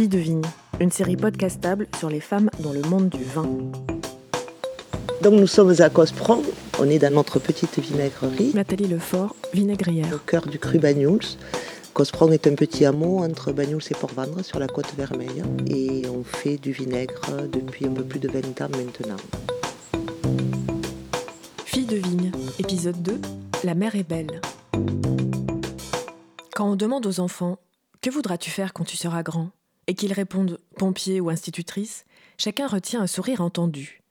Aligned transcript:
Fille 0.00 0.08
de 0.08 0.16
vigne, 0.16 0.46
une 0.80 0.90
série 0.90 1.18
podcastable 1.18 1.86
sur 1.98 2.08
les 2.08 2.20
femmes 2.20 2.48
dans 2.60 2.72
le 2.72 2.80
monde 2.80 3.10
du 3.10 3.22
vin. 3.22 3.46
Donc 5.20 5.34
nous 5.34 5.46
sommes 5.46 5.74
à 5.78 5.90
Cospron, 5.90 6.42
on 6.78 6.84
est 6.88 6.98
dans 6.98 7.12
notre 7.12 7.38
petite 7.38 7.78
vinaigrerie. 7.78 8.52
Nathalie 8.54 8.86
Lefort, 8.86 9.36
vinaigrière. 9.52 10.06
Au 10.14 10.16
cœur 10.16 10.46
du 10.46 10.58
cru 10.58 10.78
Bagnouls. 10.78 11.36
Cospron 11.92 12.32
est 12.32 12.46
un 12.46 12.54
petit 12.54 12.86
hameau 12.86 13.18
entre 13.18 13.52
Bagnouls 13.52 13.82
et 13.90 13.94
Port-Vendre 13.94 14.42
sur 14.42 14.58
la 14.58 14.68
côte 14.68 14.90
vermeille. 14.96 15.42
Et 15.66 16.08
on 16.08 16.24
fait 16.24 16.56
du 16.56 16.72
vinaigre 16.72 17.20
depuis 17.52 17.84
un 17.84 17.92
peu 17.92 18.02
plus 18.02 18.20
de 18.20 18.30
20 18.30 18.58
ans 18.62 18.70
maintenant. 18.70 19.22
Fille 21.66 21.84
de 21.84 21.96
vigne, 21.96 22.32
épisode 22.58 23.02
2, 23.02 23.20
La 23.64 23.74
mer 23.74 23.94
est 23.96 24.08
belle. 24.08 24.40
Quand 26.54 26.70
on 26.70 26.76
demande 26.76 27.04
aux 27.04 27.20
enfants 27.20 27.58
Que 28.00 28.08
voudras-tu 28.08 28.48
faire 28.48 28.72
quand 28.72 28.84
tu 28.84 28.96
seras 28.96 29.22
grand? 29.22 29.50
Et 29.86 29.94
qu'ils 29.94 30.12
répondent 30.12 30.58
pompier 30.76 31.20
ou 31.20 31.30
institutrice, 31.30 32.04
chacun 32.38 32.66
retient 32.66 33.02
un 33.02 33.06
sourire 33.06 33.40
entendu. 33.40 34.02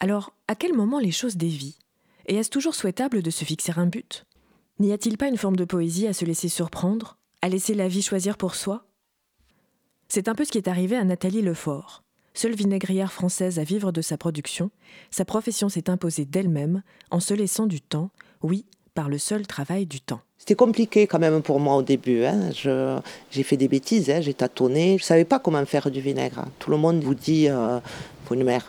Alors, 0.00 0.34
à 0.48 0.54
quel 0.54 0.74
moment 0.74 0.98
les 0.98 1.12
choses 1.12 1.36
dévient? 1.36 1.76
Et 2.26 2.36
est-ce 2.36 2.50
toujours 2.50 2.74
souhaitable 2.74 3.22
de 3.22 3.30
se 3.30 3.44
fixer 3.44 3.72
un 3.76 3.86
but? 3.86 4.24
N'y 4.78 4.92
a-t-il 4.92 5.16
pas 5.16 5.28
une 5.28 5.36
forme 5.36 5.56
de 5.56 5.64
poésie 5.64 6.06
à 6.06 6.12
se 6.12 6.24
laisser 6.24 6.48
surprendre, 6.48 7.16
à 7.42 7.48
laisser 7.48 7.74
la 7.74 7.88
vie 7.88 8.02
choisir 8.02 8.36
pour 8.36 8.54
soi? 8.54 8.86
C'est 10.08 10.28
un 10.28 10.34
peu 10.34 10.44
ce 10.44 10.52
qui 10.52 10.58
est 10.58 10.68
arrivé 10.68 10.96
à 10.96 11.04
Nathalie 11.04 11.42
Lefort. 11.42 12.02
Seule 12.34 12.54
vinaigrière 12.54 13.12
française 13.12 13.58
à 13.58 13.64
vivre 13.64 13.92
de 13.92 14.02
sa 14.02 14.18
production, 14.18 14.70
sa 15.10 15.24
profession 15.24 15.68
s'est 15.68 15.88
imposée 15.88 16.24
d'elle-même 16.24 16.82
en 17.10 17.20
se 17.20 17.32
laissant 17.32 17.66
du 17.66 17.80
temps, 17.80 18.10
oui, 18.42 18.66
par 18.94 19.08
le 19.08 19.18
seul 19.18 19.46
travail 19.46 19.86
du 19.86 20.00
temps. 20.00 20.20
C'était 20.38 20.54
compliqué 20.54 21.06
quand 21.06 21.18
même 21.18 21.42
pour 21.42 21.58
moi 21.58 21.76
au 21.76 21.82
début. 21.82 22.24
Hein. 22.24 22.50
j'ai 23.30 23.42
fait 23.42 23.56
des 23.56 23.68
bêtises, 23.68 24.10
hein. 24.10 24.20
j'ai 24.20 24.34
tâtonné. 24.34 24.98
Je 24.98 25.02
ne 25.02 25.06
savais 25.06 25.24
pas 25.24 25.38
comment 25.38 25.64
faire 25.66 25.90
du 25.90 26.00
vinaigre. 26.00 26.44
Tout 26.58 26.70
le 26.70 26.76
monde 26.76 27.02
vous 27.02 27.14
dit, 27.14 27.48
euh, 27.48 27.80
faut 28.24 28.34
une 28.34 28.44
mère. 28.44 28.66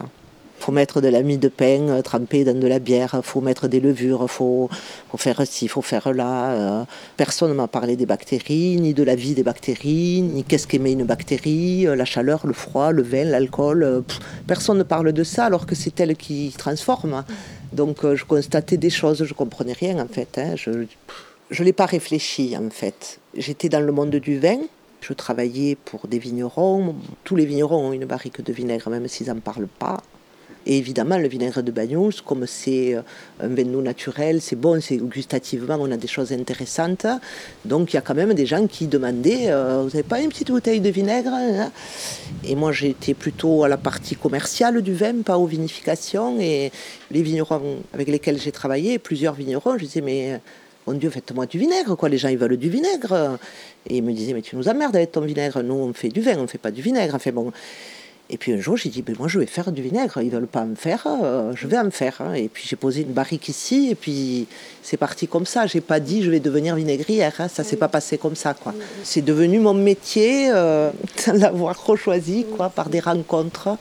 faut 0.58 0.72
mettre 0.72 1.02
de 1.02 1.10
la 1.10 1.22
mie 1.22 1.38
de 1.38 1.50
pain 1.50 1.90
euh, 1.90 2.02
trempée 2.02 2.44
dans 2.46 2.58
de 2.58 2.66
la 2.66 2.80
bière, 2.80 3.20
faut 3.24 3.42
mettre 3.42 3.68
des 3.68 3.82
levures, 3.82 4.32
faut, 4.32 4.70
faut 5.12 5.18
faire 5.18 5.46
ci, 5.46 5.68
faut 5.68 5.82
faire 5.82 6.14
là. 6.14 6.52
Euh. 6.52 6.86
Personne 7.18 7.50
ne 7.50 7.56
m'a 7.56 7.68
parlé 7.68 7.98
des 7.98 8.06
bactéries, 8.06 8.78
ni 8.80 8.94
de 8.94 9.04
la 9.04 9.16
vie 9.16 9.36
des 9.36 9.44
bactéries, 9.44 10.22
ni 10.22 10.44
qu'est-ce 10.44 10.66
qu'émet 10.66 10.94
une 10.94 11.04
bactérie, 11.04 11.84
la 11.84 12.06
chaleur, 12.06 12.48
le 12.48 12.54
froid, 12.54 12.94
le 12.94 13.04
vin, 13.04 13.26
l'alcool. 13.26 14.04
personne 14.48 14.78
ne 14.78 14.84
parle 14.84 15.12
de 15.12 15.24
ça 15.24 15.46
alors 15.46 15.66
que 15.66 15.76
c'est 15.76 16.00
elle 16.00 16.16
qui 16.16 16.56
transforme. 16.58 17.26
Donc 17.74 18.04
euh, 18.04 18.16
je 18.16 18.26
constatais 18.26 18.78
des 18.78 18.90
choses, 18.90 19.24
je 19.24 19.34
comprenais 19.34 19.74
rien 19.74 20.00
en 20.00 20.08
fait. 20.08 20.38
Hein. 20.38 20.56
Je 20.56 20.72
ne 20.72 21.66
l'ai 21.66 21.74
pas 21.74 21.86
réfléchi 21.86 22.56
en 22.58 22.70
fait. 22.70 23.20
J'étais 23.36 23.70
dans 23.70 23.80
le 23.80 23.92
monde 23.92 24.16
du 24.16 24.40
vin, 24.40 24.60
je 25.02 25.14
travaillais 25.14 25.76
pour 25.76 26.08
des 26.08 26.20
vignerons. 26.20 26.96
Tous 27.24 27.36
les 27.36 27.46
vignerons 27.46 27.90
ont 27.90 27.94
une 27.94 28.06
barrique 28.06 28.42
de 28.42 28.54
vinaigre, 28.54 28.90
même 28.90 29.08
s'ils 29.08 29.28
n'en 29.28 29.40
parlent 29.40 29.68
pas. 29.68 30.02
Évidemment, 30.68 31.18
le 31.20 31.28
vinaigre 31.28 31.62
de 31.62 31.72
Bagnous, 31.72 32.22
comme 32.26 32.48
c'est 32.48 32.96
euh, 32.96 33.02
un 33.40 33.48
vin 33.50 33.66
nous 33.66 33.82
naturel, 33.82 34.42
c'est 34.42 34.56
bon, 34.56 34.82
c'est 34.82 34.98
gustativement, 34.98 35.78
on 35.80 35.92
a 35.92 35.98
des 35.98 36.08
choses 36.08 36.32
intéressantes. 36.32 37.06
Donc 37.66 37.94
il 37.94 37.98
y 37.98 38.00
a 38.00 38.02
quand 38.02 38.16
même 38.16 38.34
des 38.34 38.48
gens 38.48 38.66
qui 38.66 38.88
demandaient 38.88 39.52
euh, 39.52 39.84
Vous 39.84 39.90
n'avez 39.90 40.04
pas 40.04 40.22
une 40.22 40.30
petite 40.30 40.50
bouteille 40.50 40.80
de 40.80 40.90
vinaigre 40.90 41.32
hein 41.34 41.72
Et 42.44 42.56
moi, 42.56 42.72
j'étais 42.72 43.14
plutôt 43.14 43.64
à 43.64 43.68
la 43.68 43.78
partie 43.78 44.16
commerciale 44.16 44.82
du 44.82 44.94
vin, 44.94 45.22
pas 45.24 45.38
aux 45.38 45.46
vinifications. 45.46 46.40
Et 46.40 46.72
les 47.12 47.22
vignerons 47.22 47.78
avec 47.94 48.08
lesquels 48.08 48.40
j'ai 48.42 48.52
travaillé, 48.52 48.98
plusieurs 48.98 49.36
vignerons, 49.36 49.78
je 49.78 49.86
disais 49.86 50.02
Mais 50.02 50.40
mon 50.88 50.94
Dieu, 50.94 51.10
faites-moi 51.10 51.48
du 51.48 51.58
vinaigre, 51.58 51.96
quoi. 51.96 52.10
Les 52.10 52.18
gens, 52.18 52.30
ils 52.30 52.38
veulent 52.38 52.58
du 52.58 52.70
vinaigre. 52.70 53.38
Et 53.88 53.98
ils 53.98 54.04
me 54.04 54.14
disaient, 54.14 54.34
mais 54.34 54.42
tu 54.42 54.56
nous 54.56 54.68
emmerdes 54.68 54.96
avec 54.96 55.12
ton 55.12 55.22
vinaigre. 55.22 55.64
Nous, 55.64 55.74
on 55.74 55.94
fait 55.94 56.10
du 56.10 56.22
vin, 56.22 56.38
on 56.38 56.44
ne 56.44 56.48
fait 56.48 56.60
pas 56.60 56.72
du 56.72 56.82
vinaigre. 56.82 57.16
Enfin 57.16 57.32
bon, 57.32 57.52
et 58.30 58.38
puis 58.38 58.54
un 58.54 58.60
jour, 58.60 58.76
j'ai 58.76 58.90
dit, 58.90 59.04
ben 59.04 59.16
moi 59.20 59.28
je 59.28 59.38
vais 59.38 59.46
faire 59.46 59.72
du 59.72 59.84
vinaigre, 59.84 60.18
ils 60.20 60.28
ne 60.28 60.32
veulent 60.32 60.48
pas 60.48 60.66
me 60.66 60.74
faire, 60.74 61.06
euh, 61.06 61.52
je 61.56 61.68
vais 61.68 61.78
en 61.78 61.92
faire. 61.92 62.22
Hein. 62.22 62.34
Et 62.34 62.48
puis 62.48 62.64
j'ai 62.68 62.76
posé 62.76 63.02
une 63.02 63.14
barrique 63.14 63.50
ici, 63.50 63.90
et 63.92 63.96
puis 63.96 64.48
c'est 64.82 64.98
parti 64.98 65.28
comme 65.28 65.46
ça. 65.46 65.68
J'ai 65.68 65.82
pas 65.82 66.00
dit, 66.00 66.24
je 66.24 66.32
vais 66.32 66.40
devenir 66.40 66.76
vinaigrière, 66.76 67.34
hein. 67.38 67.48
ça 67.48 67.64
s'est 67.64 67.76
pas 67.76 67.88
passé 67.88 68.18
comme 68.18 68.36
ça. 68.36 68.56
quoi. 68.56 68.74
C'est 69.04 69.22
devenu 69.22 69.60
mon 69.60 69.76
métier, 69.76 70.50
euh, 70.52 70.90
l'avoir 71.34 71.78
choisi, 71.98 72.46
quoi, 72.58 72.70
par 72.70 72.90
des 72.90 73.00
rencontres. 73.00 73.78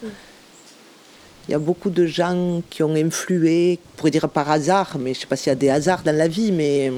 Il 1.48 1.52
y 1.52 1.54
a 1.54 1.58
beaucoup 1.58 1.90
de 1.90 2.04
gens 2.04 2.62
qui 2.68 2.82
ont 2.82 2.94
influé, 2.94 3.78
on 3.94 3.96
pourrait 3.96 4.10
dire 4.10 4.28
par 4.28 4.50
hasard, 4.50 4.96
mais 4.98 5.14
je 5.14 5.18
ne 5.18 5.20
sais 5.22 5.26
pas 5.26 5.36
s'il 5.36 5.50
y 5.50 5.52
a 5.52 5.56
des 5.56 5.70
hasards 5.70 6.02
dans 6.02 6.16
la 6.16 6.28
vie, 6.28 6.52
mais 6.52 6.90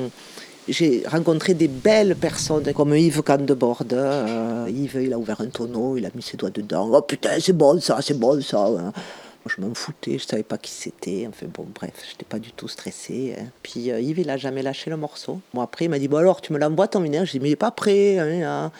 j'ai 0.68 1.04
rencontré 1.06 1.54
des 1.54 1.68
belles 1.68 2.16
personnes 2.16 2.72
comme 2.72 2.94
Yves 2.94 3.22
Candeborde. 3.22 3.92
Euh, 3.92 4.66
Yves, 4.68 5.00
il 5.02 5.12
a 5.12 5.18
ouvert 5.18 5.40
un 5.40 5.46
tonneau, 5.46 5.96
il 5.96 6.06
a 6.06 6.10
mis 6.14 6.22
ses 6.22 6.36
doigts 6.36 6.50
dedans. 6.50 6.90
Oh 6.92 7.02
putain, 7.02 7.38
c'est 7.40 7.52
bon 7.52 7.80
ça, 7.80 7.98
c'est 8.02 8.18
bon 8.18 8.40
ça. 8.40 8.66
Hein. 8.66 8.92
Moi, 8.92 9.54
je 9.56 9.60
m'en 9.60 9.74
foutais, 9.74 10.18
je 10.18 10.26
savais 10.26 10.42
pas 10.42 10.58
qui 10.58 10.72
c'était. 10.72 11.26
Enfin 11.28 11.46
bon, 11.46 11.66
bref, 11.72 11.92
j'étais 12.10 12.24
pas 12.24 12.38
du 12.38 12.50
tout 12.52 12.68
stressée. 12.68 13.36
Hein. 13.38 13.44
Puis 13.62 13.90
euh, 13.90 14.00
Yves, 14.00 14.18
il 14.18 14.30
a 14.30 14.36
jamais 14.36 14.62
lâché 14.62 14.90
le 14.90 14.96
morceau. 14.96 15.40
Bon, 15.54 15.60
après, 15.60 15.84
il 15.84 15.88
m'a 15.88 15.98
dit 15.98 16.08
Bon, 16.08 16.16
alors, 16.16 16.40
tu 16.40 16.52
me 16.52 16.58
l'envoies 16.58 16.88
ton 16.88 17.00
vinaigre 17.00 17.26
J'ai 17.26 17.38
dit 17.38 17.42
Mais 17.42 17.48
il 17.48 17.52
n'est 17.52 17.56
pas 17.56 17.70
prêt. 17.70 18.18
Hein, 18.18 18.72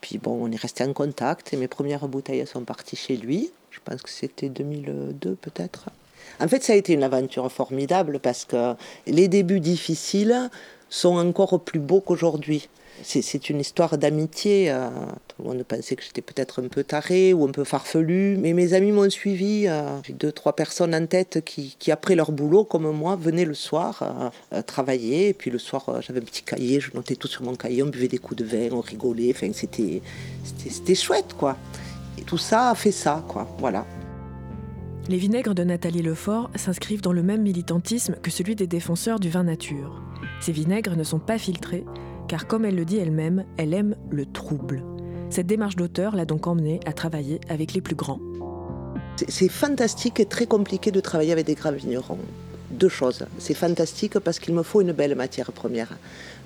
Puis 0.00 0.18
bon, 0.18 0.38
on 0.40 0.50
est 0.52 0.60
resté 0.60 0.84
en 0.84 0.92
contact 0.92 1.52
et 1.52 1.56
mes 1.56 1.68
premières 1.68 2.06
bouteilles 2.06 2.46
sont 2.46 2.62
parties 2.62 2.96
chez 2.96 3.16
lui. 3.16 3.50
Je 3.70 3.80
pense 3.84 4.02
que 4.02 4.10
c'était 4.10 4.48
2002 4.48 5.34
peut-être. 5.34 5.86
En 6.38 6.48
fait, 6.48 6.62
ça 6.62 6.72
a 6.72 6.76
été 6.76 6.92
une 6.92 7.02
aventure 7.02 7.50
formidable 7.50 8.18
parce 8.20 8.44
que 8.44 8.74
les 9.06 9.28
débuts 9.28 9.60
difficiles, 9.60 10.50
sont 10.90 11.16
encore 11.16 11.60
plus 11.60 11.80
beaux 11.80 12.00
qu'aujourd'hui. 12.00 12.68
C'est 13.02 13.48
une 13.48 13.60
histoire 13.60 13.96
d'amitié. 13.96 14.70
Euh, 14.70 14.88
tout 15.28 15.42
le 15.42 15.48
monde 15.48 15.62
pensait 15.62 15.96
que 15.96 16.02
j'étais 16.02 16.20
peut-être 16.20 16.62
un 16.62 16.68
peu 16.68 16.84
taré 16.84 17.32
ou 17.32 17.44
un 17.44 17.50
peu 17.50 17.64
farfelu, 17.64 18.36
mais 18.38 18.52
mes 18.52 18.74
amis 18.74 18.92
m'ont 18.92 19.08
suivi. 19.08 19.66
Euh, 19.66 19.98
j'ai 20.04 20.12
deux, 20.12 20.32
trois 20.32 20.54
personnes 20.54 20.94
en 20.94 21.06
tête 21.06 21.42
qui, 21.44 21.74
après 21.90 22.14
leur 22.14 22.30
boulot, 22.30 22.64
comme 22.64 22.90
moi, 22.90 23.16
venaient 23.16 23.46
le 23.46 23.54
soir 23.54 24.32
euh, 24.52 24.62
travailler. 24.62 25.28
Et 25.28 25.32
puis 25.32 25.50
le 25.50 25.58
soir, 25.58 26.02
j'avais 26.02 26.20
un 26.20 26.24
petit 26.24 26.42
cahier, 26.42 26.80
je 26.80 26.90
notais 26.94 27.16
tout 27.16 27.28
sur 27.28 27.42
mon 27.42 27.54
cahier, 27.54 27.82
on 27.82 27.86
buvait 27.86 28.08
des 28.08 28.18
coups 28.18 28.42
de 28.42 28.44
vin, 28.44 28.68
on 28.72 28.80
rigolait. 28.80 29.32
Enfin, 29.34 29.50
c'était 29.54 30.94
chouette, 30.94 31.34
quoi. 31.38 31.56
Et 32.18 32.22
tout 32.22 32.38
ça 32.38 32.70
a 32.70 32.74
fait 32.74 32.92
ça, 32.92 33.24
quoi. 33.26 33.48
Voilà. 33.58 33.86
Les 35.08 35.16
vinaigres 35.16 35.54
de 35.54 35.64
Nathalie 35.64 36.02
Lefort 36.02 36.50
s'inscrivent 36.54 37.00
dans 37.00 37.12
le 37.12 37.22
même 37.22 37.40
militantisme 37.40 38.16
que 38.22 38.30
celui 38.30 38.56
des 38.56 38.66
défenseurs 38.66 39.18
du 39.18 39.30
vin 39.30 39.44
nature. 39.44 40.02
Ces 40.40 40.52
vinaigres 40.52 40.96
ne 40.96 41.04
sont 41.04 41.18
pas 41.18 41.38
filtrés, 41.38 41.84
car 42.26 42.46
comme 42.46 42.64
elle 42.64 42.76
le 42.76 42.86
dit 42.86 42.96
elle-même, 42.96 43.44
elle 43.58 43.74
aime 43.74 43.94
le 44.10 44.24
trouble. 44.24 44.82
Cette 45.28 45.46
démarche 45.46 45.76
d'auteur 45.76 46.16
l'a 46.16 46.24
donc 46.24 46.46
emmenée 46.46 46.80
à 46.86 46.92
travailler 46.92 47.40
avec 47.48 47.74
les 47.74 47.80
plus 47.80 47.94
grands. 47.94 48.20
C'est 49.28 49.50
fantastique 49.50 50.18
et 50.18 50.24
très 50.24 50.46
compliqué 50.46 50.90
de 50.90 51.00
travailler 51.00 51.32
avec 51.32 51.46
des 51.46 51.54
grands 51.54 51.72
vignerons. 51.72 52.18
Deux 52.70 52.88
choses. 52.88 53.26
C'est 53.38 53.54
fantastique 53.54 54.18
parce 54.18 54.38
qu'il 54.38 54.54
me 54.54 54.62
faut 54.62 54.80
une 54.80 54.92
belle 54.92 55.14
matière 55.14 55.52
première 55.52 55.98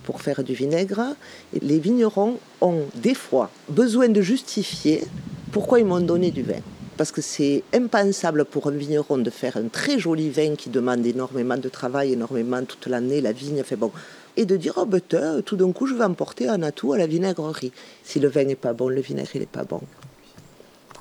pour 0.02 0.20
faire 0.20 0.42
du 0.42 0.54
vinaigre. 0.54 1.14
Les 1.62 1.78
vignerons 1.78 2.38
ont 2.60 2.82
des 2.96 3.14
fois 3.14 3.50
besoin 3.68 4.08
de 4.08 4.20
justifier 4.20 5.04
pourquoi 5.52 5.78
ils 5.78 5.86
m'ont 5.86 6.00
donné 6.00 6.32
du 6.32 6.42
vin 6.42 6.60
parce 6.96 7.10
que 7.10 7.20
c'est 7.20 7.62
impensable 7.72 8.44
pour 8.44 8.68
un 8.68 8.72
vigneron 8.72 9.18
de 9.18 9.30
faire 9.30 9.56
un 9.56 9.68
très 9.68 9.98
joli 9.98 10.30
vin 10.30 10.54
qui 10.54 10.70
demande 10.70 11.04
énormément 11.04 11.56
de 11.56 11.68
travail, 11.68 12.12
énormément 12.12 12.62
toute 12.64 12.86
l'année, 12.86 13.20
la 13.20 13.32
vigne 13.32 13.62
fait 13.62 13.76
bon. 13.76 13.90
Et 14.36 14.44
de 14.46 14.56
dire, 14.56 14.74
oh 14.76 14.86
ben, 14.86 15.00
tout 15.44 15.56
d'un 15.56 15.72
coup, 15.72 15.86
je 15.86 15.94
vais 15.94 16.04
emporter 16.04 16.48
un 16.48 16.62
atout 16.62 16.92
à 16.92 16.98
la 16.98 17.06
vinaigrerie. 17.06 17.72
Si 18.04 18.18
le 18.20 18.28
vin 18.28 18.44
n'est 18.44 18.56
pas 18.56 18.72
bon, 18.72 18.88
le 18.88 19.00
vinaigre, 19.00 19.30
il 19.34 19.40
n'est 19.40 19.46
pas 19.46 19.64
bon. 19.64 19.80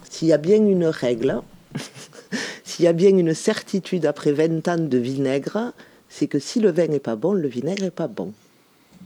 S'il 0.09 0.27
y 0.27 0.33
a 0.33 0.37
bien 0.37 0.57
une 0.57 0.85
règle, 0.85 1.41
s'il 2.63 2.85
y 2.85 2.87
a 2.87 2.93
bien 2.93 3.09
une 3.09 3.33
certitude 3.33 4.05
après 4.05 4.31
20 4.31 4.67
ans 4.67 4.77
de 4.77 4.97
vinaigre, 4.97 5.73
c'est 6.09 6.27
que 6.27 6.37
si 6.37 6.59
le 6.59 6.71
vin 6.71 6.87
n'est 6.87 6.99
pas 6.99 7.15
bon, 7.15 7.33
le 7.33 7.47
vinaigre 7.47 7.83
n'est 7.83 7.91
pas 7.91 8.07
bon. 8.07 8.33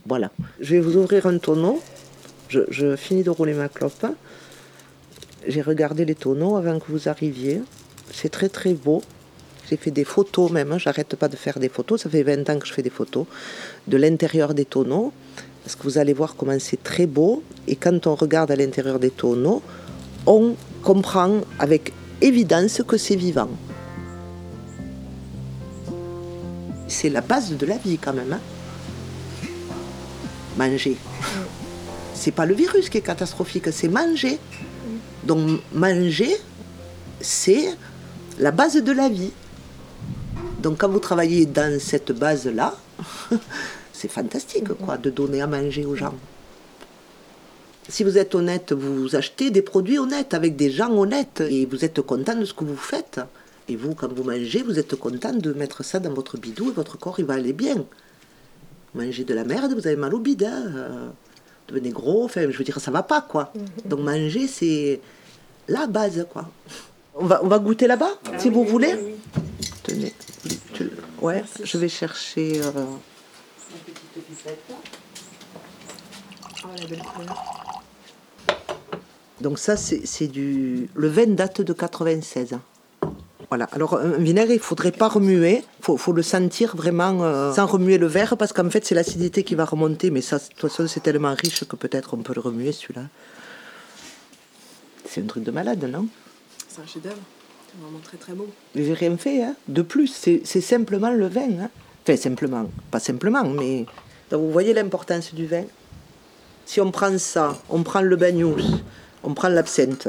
Voilà. 0.06 0.30
Je 0.60 0.74
vais 0.74 0.80
vous 0.80 0.96
ouvrir 0.96 1.26
un 1.26 1.38
tonneau. 1.38 1.82
Je, 2.48 2.60
je 2.70 2.96
finis 2.96 3.22
de 3.22 3.30
rouler 3.30 3.54
ma 3.54 3.68
clope. 3.68 4.06
J'ai 5.48 5.62
regardé 5.62 6.04
les 6.04 6.14
tonneaux 6.14 6.56
avant 6.56 6.78
que 6.78 6.84
vous 6.90 7.08
arriviez. 7.08 7.62
C'est 8.12 8.28
très 8.28 8.50
très 8.50 8.74
beau. 8.74 9.02
J'ai 9.68 9.78
fait 9.78 9.90
des 9.90 10.04
photos 10.04 10.50
même, 10.50 10.72
hein. 10.72 10.78
j'arrête 10.78 11.16
pas 11.16 11.28
de 11.28 11.36
faire 11.36 11.58
des 11.58 11.70
photos, 11.70 12.02
ça 12.02 12.10
fait 12.10 12.22
20 12.22 12.48
ans 12.50 12.58
que 12.58 12.66
je 12.66 12.72
fais 12.72 12.82
des 12.82 12.90
photos 12.90 13.26
de 13.86 13.96
l'intérieur 13.98 14.54
des 14.54 14.64
tonneaux, 14.64 15.12
parce 15.62 15.76
que 15.76 15.82
vous 15.82 15.98
allez 15.98 16.14
voir 16.14 16.36
comment 16.36 16.58
c'est 16.58 16.82
très 16.82 17.06
beau, 17.06 17.42
et 17.66 17.76
quand 17.76 18.06
on 18.06 18.14
regarde 18.14 18.50
à 18.50 18.56
l'intérieur 18.56 18.98
des 18.98 19.10
tonneaux, 19.10 19.62
on 20.26 20.54
comprend 20.82 21.40
avec 21.58 21.92
évidence 22.22 22.82
que 22.86 22.96
c'est 22.96 23.16
vivant. 23.16 23.50
C'est 26.86 27.10
la 27.10 27.20
base 27.20 27.52
de 27.52 27.66
la 27.66 27.76
vie 27.76 27.98
quand 27.98 28.14
même. 28.14 28.32
Hein. 28.32 29.48
manger. 30.56 30.96
C'est 32.14 32.32
pas 32.32 32.46
le 32.46 32.54
virus 32.54 32.88
qui 32.88 32.98
est 32.98 33.02
catastrophique, 33.02 33.70
c'est 33.70 33.88
manger. 33.88 34.38
Donc 35.28 35.60
manger, 35.74 36.34
c'est 37.20 37.76
la 38.38 38.50
base 38.50 38.82
de 38.82 38.92
la 38.92 39.10
vie. 39.10 39.30
Donc 40.62 40.78
quand 40.78 40.88
vous 40.88 41.00
travaillez 41.00 41.44
dans 41.44 41.78
cette 41.78 42.12
base-là, 42.12 42.74
c'est 43.92 44.10
fantastique 44.10 44.72
quoi, 44.72 44.96
de 44.96 45.10
donner 45.10 45.42
à 45.42 45.46
manger 45.46 45.84
aux 45.84 45.94
gens. 45.94 46.14
Si 47.90 48.04
vous 48.04 48.16
êtes 48.16 48.34
honnête, 48.34 48.72
vous 48.72 49.16
achetez 49.16 49.50
des 49.50 49.60
produits 49.60 49.98
honnêtes 49.98 50.32
avec 50.32 50.56
des 50.56 50.70
gens 50.70 50.90
honnêtes 50.96 51.42
et 51.42 51.66
vous 51.66 51.84
êtes 51.84 52.00
content 52.00 52.34
de 52.34 52.46
ce 52.46 52.54
que 52.54 52.64
vous 52.64 52.76
faites. 52.76 53.20
Et 53.68 53.76
vous, 53.76 53.94
quand 53.94 54.10
vous 54.10 54.24
mangez, 54.24 54.62
vous 54.62 54.78
êtes 54.78 54.94
content 54.96 55.34
de 55.34 55.52
mettre 55.52 55.84
ça 55.84 55.98
dans 55.98 56.14
votre 56.14 56.38
bidou 56.38 56.70
et 56.70 56.72
votre 56.72 56.96
corps, 56.96 57.20
il 57.20 57.26
va 57.26 57.34
aller 57.34 57.52
bien. 57.52 57.76
Vous 58.94 59.02
mangez 59.02 59.24
de 59.24 59.34
la 59.34 59.44
merde, 59.44 59.74
vous 59.74 59.86
avez 59.86 59.96
mal 59.96 60.14
au 60.14 60.20
bide. 60.20 60.44
Hein. 60.44 61.12
Devenez 61.68 61.90
gros, 61.90 62.24
enfin, 62.24 62.50
je 62.50 62.56
veux 62.56 62.64
dire, 62.64 62.80
ça 62.80 62.90
va 62.90 63.02
pas, 63.02 63.20
quoi. 63.20 63.52
Mhm. 63.54 63.90
Donc 63.90 64.00
manger, 64.00 64.46
c'est 64.46 65.00
la 65.68 65.86
base, 65.86 66.26
quoi. 66.30 66.48
On 67.14 67.26
va, 67.26 67.40
on 67.42 67.48
va 67.48 67.58
goûter 67.58 67.86
là-bas, 67.86 68.10
ah 68.26 68.38
si 68.38 68.48
vous 68.48 68.64
voulez. 68.64 68.94
Tenez. 69.82 70.12
Ouais, 71.20 71.42
je 71.62 71.78
vais 71.78 71.88
chercher... 71.88 72.60
Euh... 72.62 72.70
Oh, 76.64 76.68
la 76.80 76.86
belle 76.86 77.02
couleur. 77.02 77.82
Donc 79.40 79.58
ça, 79.58 79.76
c'est 79.76 80.26
du... 80.26 80.88
Le 80.94 81.08
vin 81.08 81.26
date 81.26 81.60
de 81.60 81.72
96. 81.72 82.58
Voilà. 83.50 83.64
Alors 83.72 83.96
un 83.96 84.18
vinaigre, 84.18 84.52
il 84.52 84.58
faudrait 84.58 84.92
pas 84.92 85.08
remuer. 85.08 85.62
Il 85.88 85.98
faut, 85.98 86.12
le 86.12 86.22
sentir 86.22 86.76
vraiment 86.76 87.22
euh, 87.22 87.52
sans 87.52 87.66
remuer 87.66 87.96
le 87.96 88.06
verre 88.06 88.36
parce 88.36 88.52
qu'en 88.52 88.68
fait, 88.68 88.84
c'est 88.84 88.94
l'acidité 88.94 89.42
qui 89.42 89.54
va 89.54 89.64
remonter. 89.64 90.10
Mais 90.10 90.20
ça, 90.20 90.38
de 90.38 90.44
toute 90.44 90.70
façon, 90.70 90.86
c'est 90.86 91.00
tellement 91.00 91.34
riche 91.34 91.64
que 91.64 91.76
peut-être 91.76 92.14
on 92.14 92.18
peut 92.18 92.34
le 92.34 92.40
remuer 92.40 92.72
celui-là. 92.72 93.04
C'est 95.08 95.22
un 95.22 95.26
truc 95.26 95.42
de 95.42 95.50
malade, 95.50 95.82
non? 95.84 96.06
C'est 96.68 96.82
un 96.82 96.86
chef-d'œuvre. 96.86 97.16
C'est 97.66 97.80
vraiment 97.82 97.98
très 98.00 98.16
très 98.18 98.34
beau. 98.34 98.48
J'ai 98.74 98.92
rien 98.92 99.16
fait. 99.16 99.42
Hein. 99.42 99.54
De 99.66 99.82
plus, 99.82 100.08
c'est 100.44 100.60
simplement 100.60 101.10
le 101.10 101.26
vin. 101.28 101.50
Hein. 101.60 101.70
Enfin, 102.02 102.16
simplement. 102.16 102.68
Pas 102.90 103.00
simplement, 103.00 103.44
mais... 103.44 103.86
Donc, 104.30 104.42
vous 104.42 104.52
voyez 104.52 104.74
l'importance 104.74 105.34
du 105.34 105.46
vin? 105.46 105.64
Si 106.66 106.80
on 106.82 106.90
prend 106.90 107.16
ça, 107.16 107.58
on 107.70 107.82
prend 107.82 108.02
le 108.02 108.14
bagnous, 108.16 108.82
on 109.22 109.32
prend 109.32 109.48
l'absinthe. 109.48 110.08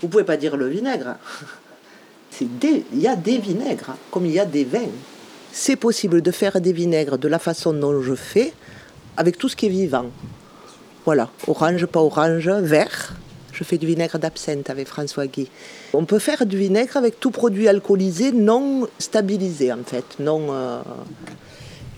Vous 0.00 0.08
pouvez 0.08 0.24
pas 0.24 0.38
dire 0.38 0.56
le 0.56 0.68
vinaigre. 0.68 1.16
il 2.40 2.84
y 2.94 3.06
a 3.06 3.16
des 3.16 3.36
vinaigres, 3.36 3.96
comme 4.10 4.24
il 4.24 4.32
y 4.32 4.40
a 4.40 4.46
des 4.46 4.64
vins. 4.64 4.88
C'est 5.52 5.76
possible 5.76 6.22
de 6.22 6.30
faire 6.30 6.60
des 6.62 6.72
vinaigres 6.72 7.18
de 7.18 7.28
la 7.28 7.38
façon 7.38 7.74
dont 7.74 8.00
je 8.00 8.14
fais, 8.14 8.54
avec 9.18 9.36
tout 9.36 9.50
ce 9.50 9.56
qui 9.56 9.66
est 9.66 9.70
vivant. 9.70 10.06
Voilà, 11.04 11.30
orange, 11.46 11.86
pas 11.86 12.00
orange, 12.00 12.48
vert. 12.48 13.14
Je 13.56 13.64
fais 13.64 13.78
du 13.78 13.86
vinaigre 13.86 14.18
d'absinthe 14.18 14.68
avec 14.68 14.86
François 14.86 15.26
Guy. 15.26 15.48
On 15.94 16.04
peut 16.04 16.18
faire 16.18 16.44
du 16.44 16.58
vinaigre 16.58 16.98
avec 16.98 17.18
tout 17.18 17.30
produit 17.30 17.68
alcoolisé 17.68 18.30
non 18.30 18.86
stabilisé, 18.98 19.72
en 19.72 19.82
fait, 19.82 20.04
non. 20.18 20.48
Euh, 20.50 20.82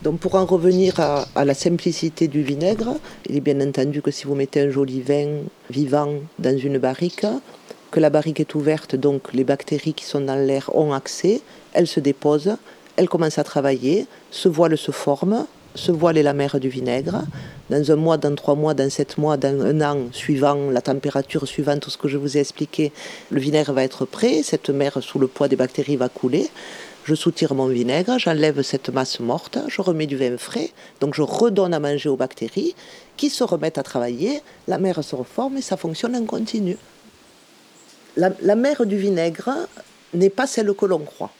donc 0.05 0.21
pour 0.21 0.37
en 0.37 0.47
revenir 0.47 1.01
à, 1.01 1.45
la 1.45 1.55
simplicité 1.55 2.29
du 2.29 2.43
vinaigre, 2.43 2.95
il 3.29 3.37
est 3.37 3.41
bien 3.41 3.61
entendu 3.61 4.03
que 4.03 4.13
si 4.13 4.27
vous 4.27 4.37
mettez 4.37 4.61
un 4.61 4.71
joli 4.71 5.01
vin 5.01 5.41
vivant 5.69 6.15
dans 6.39 6.57
une 6.57 6.79
barrique, 6.79 7.27
que 7.91 7.99
la 7.99 8.09
barrique 8.09 8.39
est 8.39 8.55
ouverte, 8.55 8.95
donc 8.95 9.33
les 9.33 9.43
bactéries 9.43 9.95
qui 9.95 10.05
sont 10.05 10.21
dans 10.21 10.37
l'air 10.37 10.71
ont 10.77 10.93
accès, 10.93 11.41
elles 11.73 11.89
se 11.89 11.99
déposent, 11.99 12.57
elles 12.95 13.09
commencent 13.09 13.39
à 13.39 13.45
travailler, 13.45 14.07
ce 14.31 14.49
voile 14.49 14.79
se 14.79 14.93
forme, 14.93 15.45
ce 15.75 15.93
voile 15.93 16.19
est 16.19 16.23
la 16.23 16.33
mer 16.33 16.59
du 16.61 16.69
vinaigre. 16.69 17.23
Dans 17.71 17.91
un 17.91 17.97
mois, 17.97 18.17
dans 18.17 18.35
trois 18.35 18.55
mois, 18.55 18.75
dans 18.75 18.89
sept 18.89 19.19
mois, 19.19 19.37
dans 19.37 19.61
un 19.61 19.81
an, 19.83 19.99
suivant 20.13 20.71
la 20.71 20.81
température, 20.81 21.47
suivant 21.47 21.79
tout 21.79 21.91
ce 21.91 21.99
que 21.99 22.09
je 22.09 22.17
vous 22.17 22.37
ai 22.37 22.41
expliqué, 22.41 22.93
le 23.31 23.41
vinaigre 23.41 23.73
va 23.73 23.85
être 23.85 24.07
prêt, 24.07 24.43
cette 24.43 24.71
mer 24.71 24.99
sous 25.03 25.19
le 25.19 25.27
poids 25.27 25.49
des 25.49 25.57
bactéries 25.57 25.97
va 25.97 26.09
couler 26.09 26.49
je 27.09 27.15
soutire 27.15 27.55
mon 27.55 27.69
vinaigre, 27.69 28.19
j'enlève 28.19 28.61
cette 28.61 28.91
masse 28.91 29.19
morte, 29.19 29.59
je 29.69 29.81
remets 29.81 30.07
du 30.07 30.19
vin 30.19 30.37
frais, 30.37 30.71
donc 31.01 31.15
je 31.15 31.23
redonne 31.23 31.73
à 31.73 31.81
manger 31.81 32.11
aux 32.11 32.19
bactéries 32.19 32.75
qui 33.17 33.31
se 33.31 33.43
remettent 33.45 33.79
à 33.79 33.83
travailler, 33.83 34.43
la 34.67 34.77
mer 34.77 35.03
se 35.03 35.17
reforme 35.17 35.57
et 35.57 35.63
ça 35.63 35.79
fonctionne 35.79 36.15
en 36.15 36.27
continu. 36.27 36.77
La, 38.19 38.31
la 38.43 38.57
mer 38.57 38.85
du 38.85 38.99
vinaigre 38.99 39.49
n'est 40.13 40.29
pas 40.29 40.47
celle 40.47 40.75
que 40.75 40.85
l'on 40.85 40.99
croit. 40.99 41.31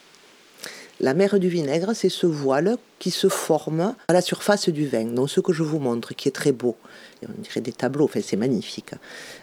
La 1.01 1.13
mer 1.13 1.39
du 1.39 1.47
vinaigre, 1.47 1.93
c'est 1.93 2.09
ce 2.09 2.27
voile 2.27 2.75
qui 2.99 3.09
se 3.09 3.29
forme 3.29 3.95
à 4.09 4.13
la 4.13 4.21
surface 4.21 4.67
du 4.67 4.85
vin. 4.85 5.05
Donc 5.05 5.29
ce 5.29 5.39
que 5.39 5.53
je 5.53 5.63
vous 5.63 5.79
montre, 5.79 6.13
qui 6.13 6.27
est 6.27 6.33
très 6.33 6.51
beau, 6.51 6.75
on 7.23 7.41
dirait 7.41 7.61
des 7.61 7.71
tableaux, 7.71 8.03
enfin, 8.03 8.19
c'est 8.21 8.35
magnifique. 8.35 8.91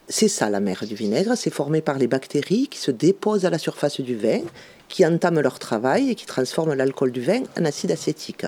C'est 0.07 0.29
ça 0.29 0.51
la 0.51 0.61
mer 0.61 0.85
du 0.87 0.95
vinaigre, 0.95 1.35
c'est 1.35 1.51
formé 1.51 1.81
par 1.81 1.99
les 1.99 2.09
bactéries 2.09 2.69
qui 2.69 2.79
se 2.79 2.91
déposent 2.91 3.47
à 3.47 3.51
la 3.51 3.57
surface 3.57 4.03
du 4.03 4.17
vin, 4.17 4.41
qui 4.89 5.07
entament 5.07 5.41
leur 5.41 5.59
travail 5.59 6.11
et 6.11 6.15
qui 6.15 6.27
transforment 6.27 6.75
l'alcool 6.75 7.11
du 7.11 7.23
vin 7.23 7.43
en 7.59 7.65
acide 7.65 7.91
acétique. 7.91 8.45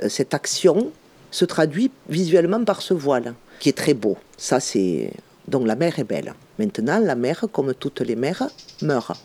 Euh, 0.00 0.08
cette 0.08 0.32
action 0.32 0.92
se 1.32 1.44
traduit 1.44 1.90
visuellement 2.08 2.62
par 2.64 2.82
ce 2.82 2.94
voile, 2.94 3.34
qui 3.58 3.68
est 3.68 3.76
très 3.76 3.94
beau. 3.94 4.16
Ça, 4.36 4.60
c'est 4.60 5.10
donc 5.48 5.66
la 5.66 5.74
mer 5.74 5.98
est 5.98 6.04
belle. 6.04 6.34
Maintenant, 6.60 7.00
la 7.00 7.16
mer, 7.16 7.46
comme 7.52 7.74
toutes 7.74 8.00
les 8.00 8.14
mers, 8.16 8.48
meurt. 8.80 9.20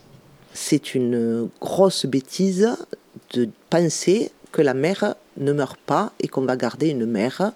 C'est 0.51 0.95
une 0.95 1.47
grosse 1.61 2.07
bêtise 2.07 2.75
de 3.33 3.49
penser 3.69 4.31
que 4.51 4.61
la 4.61 4.73
mer 4.73 5.15
ne 5.37 5.53
meurt 5.53 5.79
pas 5.85 6.11
et 6.19 6.27
qu'on 6.27 6.41
va 6.41 6.55
garder 6.55 6.89
une 6.89 7.05
mer 7.05 7.51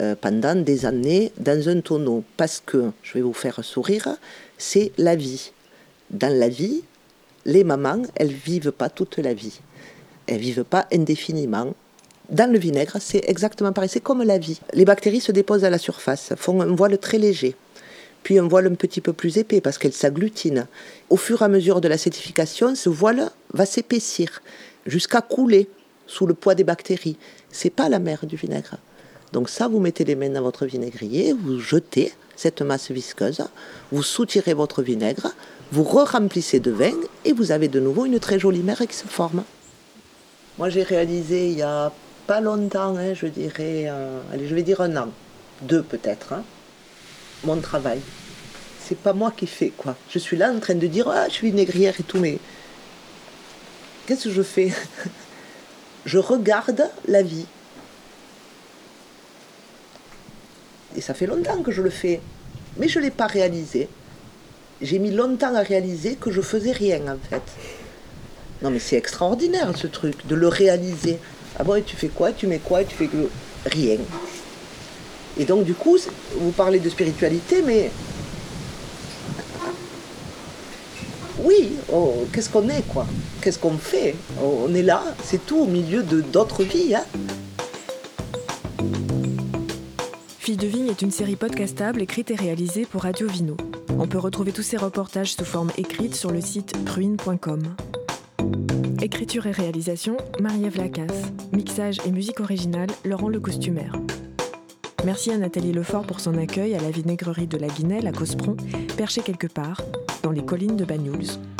euh, 0.00 0.14
pendant 0.20 0.54
des 0.54 0.86
années 0.86 1.32
dans 1.38 1.68
un 1.68 1.80
tonneau. 1.80 2.24
Parce 2.36 2.62
que, 2.64 2.90
je 3.02 3.14
vais 3.14 3.22
vous 3.22 3.32
faire 3.32 3.64
sourire, 3.64 4.08
c'est 4.58 4.92
la 4.98 5.16
vie. 5.16 5.52
Dans 6.10 6.32
la 6.32 6.48
vie, 6.48 6.82
les 7.44 7.64
mamans, 7.64 8.02
elles 8.16 8.32
vivent 8.32 8.72
pas 8.72 8.88
toute 8.88 9.18
la 9.18 9.34
vie. 9.34 9.60
Elles 10.26 10.40
vivent 10.40 10.64
pas 10.64 10.86
indéfiniment. 10.92 11.74
Dans 12.30 12.50
le 12.50 12.58
vinaigre, 12.58 12.96
c'est 13.00 13.28
exactement 13.28 13.72
pareil. 13.72 13.90
C'est 13.90 14.00
comme 14.00 14.22
la 14.22 14.38
vie. 14.38 14.60
Les 14.72 14.84
bactéries 14.84 15.20
se 15.20 15.32
déposent 15.32 15.64
à 15.64 15.70
la 15.70 15.78
surface, 15.78 16.32
font 16.36 16.60
un 16.60 16.74
voile 16.74 16.98
très 16.98 17.18
léger 17.18 17.56
puis 18.24 18.38
un 18.38 18.48
voile 18.48 18.66
un 18.66 18.74
petit 18.74 19.00
peu 19.00 19.12
plus 19.12 19.36
épais 19.36 19.60
parce 19.60 19.78
qu'elles 19.78 19.92
s'agglutinent. 19.92 20.66
Au 21.10 21.16
fur 21.16 21.42
et 21.42 21.44
à 21.44 21.48
mesure 21.48 21.80
de 21.80 21.86
l'acétification, 21.86 22.74
ce 22.74 22.88
voile 22.88 23.30
va 23.52 23.66
s'épaissir 23.66 24.42
jusqu'à 24.86 25.20
couler 25.20 25.68
sous 26.06 26.26
le 26.26 26.34
poids 26.34 26.54
des 26.54 26.64
bactéries. 26.64 27.16
C'est 27.50 27.70
pas 27.70 27.88
la 27.88 27.98
mer 27.98 28.26
du 28.26 28.36
vinaigre. 28.36 28.76
Donc 29.32 29.48
ça, 29.48 29.68
vous 29.68 29.80
mettez 29.80 30.04
les 30.04 30.14
mains 30.14 30.30
dans 30.30 30.42
votre 30.42 30.66
vinaigrier, 30.66 31.32
vous 31.32 31.58
jetez 31.58 32.12
cette 32.36 32.62
masse 32.62 32.90
visqueuse, 32.90 33.44
vous 33.90 34.02
soutirez 34.02 34.54
votre 34.54 34.82
vinaigre, 34.82 35.32
vous 35.72 35.82
re-remplissez 35.82 36.60
de 36.60 36.70
vin 36.70 36.94
et 37.24 37.32
vous 37.32 37.50
avez 37.50 37.68
de 37.68 37.80
nouveau 37.80 38.04
une 38.04 38.20
très 38.20 38.38
jolie 38.38 38.62
mer 38.62 38.78
qui 38.88 38.94
se 38.94 39.06
forme. 39.06 39.44
Moi, 40.58 40.68
j'ai 40.68 40.84
réalisé 40.84 41.48
il 41.48 41.58
y 41.58 41.62
a 41.62 41.92
pas 42.26 42.40
longtemps, 42.40 42.96
hein, 42.96 43.12
je 43.14 43.26
dirais, 43.26 43.86
euh, 43.88 44.20
allez, 44.32 44.46
je 44.46 44.54
vais 44.54 44.62
dire 44.62 44.80
un 44.80 44.96
an, 44.96 45.08
deux 45.62 45.82
peut-être, 45.82 46.32
hein, 46.32 46.44
mon 47.44 47.60
travail. 47.60 48.00
C'est 48.80 48.98
pas 48.98 49.14
moi 49.14 49.32
qui 49.36 49.46
fais 49.46 49.72
quoi. 49.76 49.96
Je 50.10 50.18
suis 50.18 50.36
là 50.36 50.52
en 50.52 50.60
train 50.60 50.74
de 50.74 50.86
dire 50.86 51.08
ah, 51.08 51.26
je 51.28 51.34
suis 51.34 51.50
vinaigrière 51.50 51.94
et 51.98 52.02
tout, 52.02 52.18
mais 52.18 52.38
qu'est-ce 54.06 54.24
que 54.24 54.30
je 54.30 54.42
fais 54.42 54.72
Je 56.04 56.18
regarde 56.18 56.88
la 57.08 57.22
vie. 57.22 57.46
Et 60.96 61.00
ça 61.00 61.14
fait 61.14 61.26
longtemps 61.26 61.62
que 61.62 61.72
je 61.72 61.82
le 61.82 61.90
fais, 61.90 62.20
mais 62.76 62.88
je 62.88 62.98
ne 62.98 63.04
l'ai 63.04 63.10
pas 63.10 63.26
réalisé. 63.26 63.88
J'ai 64.80 64.98
mis 64.98 65.10
longtemps 65.10 65.54
à 65.54 65.62
réaliser 65.62 66.16
que 66.16 66.30
je 66.30 66.40
faisais 66.40 66.72
rien 66.72 67.00
en 67.08 67.18
fait. 67.28 67.42
Non 68.62 68.70
mais 68.70 68.78
c'est 68.78 68.96
extraordinaire 68.96 69.76
ce 69.76 69.86
truc, 69.86 70.26
de 70.26 70.34
le 70.34 70.48
réaliser. 70.48 71.18
Ah 71.58 71.64
bon, 71.64 71.76
et 71.76 71.82
tu 71.82 71.96
fais 71.96 72.08
quoi? 72.08 72.32
Tu 72.32 72.46
mets 72.46 72.58
quoi? 72.58 72.84
Tu 72.84 72.94
fais 72.94 73.08
rien. 73.66 73.98
Et 75.36 75.44
donc 75.44 75.64
du 75.64 75.74
coup, 75.74 75.98
vous 76.36 76.52
parlez 76.52 76.78
de 76.78 76.88
spiritualité, 76.88 77.62
mais 77.62 77.90
oui, 81.42 81.72
oh, 81.92 82.24
qu'est-ce 82.32 82.48
qu'on 82.48 82.68
est, 82.68 82.82
quoi? 82.88 83.06
Qu'est-ce 83.40 83.58
qu'on 83.58 83.76
fait? 83.76 84.14
On 84.42 84.72
est 84.74 84.82
là, 84.82 85.02
c'est 85.24 85.44
tout, 85.44 85.58
au 85.58 85.66
milieu 85.66 86.02
de 86.02 86.20
d'autres 86.20 86.62
vies. 86.62 86.94
Hein 86.94 87.04
Fille 90.38 90.56
de 90.56 90.66
vigne 90.66 90.88
est 90.88 91.02
une 91.02 91.10
série 91.10 91.36
podcastable 91.36 92.02
écrite 92.02 92.30
et 92.30 92.36
réalisée 92.36 92.84
pour 92.84 93.02
Radio 93.02 93.26
Vino. 93.26 93.56
On 93.98 94.06
peut 94.06 94.18
retrouver 94.18 94.52
tous 94.52 94.62
ces 94.62 94.76
reportages 94.76 95.34
sous 95.34 95.44
forme 95.44 95.70
écrite 95.76 96.14
sur 96.14 96.30
le 96.30 96.40
site 96.40 96.72
pruine.com. 96.84 97.62
Écriture 99.02 99.46
et 99.46 99.52
réalisation, 99.52 100.16
Marie-Ève 100.40 100.76
Lacasse. 100.76 101.22
Mixage 101.52 101.98
et 102.06 102.10
musique 102.10 102.40
originale, 102.40 102.88
Laurent 103.04 103.28
le 103.28 103.40
Costumaire. 103.40 103.96
Merci 105.04 105.30
à 105.30 105.36
Nathalie 105.36 105.72
Lefort 105.72 106.06
pour 106.06 106.20
son 106.20 106.38
accueil 106.38 106.74
à 106.74 106.80
la 106.80 106.90
vinaigrerie 106.90 107.46
de 107.46 107.58
la 107.58 107.68
Guinelle 107.68 108.06
à 108.06 108.12
Cospron, 108.12 108.56
perchée 108.96 109.20
quelque 109.20 109.46
part, 109.46 109.82
dans 110.24 110.30
les 110.30 110.42
collines 110.42 110.76
de 110.76 110.86
Banyuls. 110.86 111.53